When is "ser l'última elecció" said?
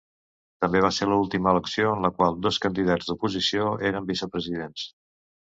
0.99-1.91